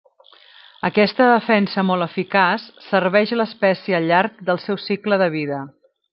[0.87, 5.63] Aquesta defensa molt eficaç serveix l'espècie al llarg del seu cicle de vida.